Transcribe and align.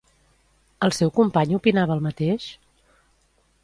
El 0.87 0.95
seu 1.01 1.13
company 1.19 1.55
opinava 1.59 1.99
el 1.99 2.05
mateix? 2.09 2.51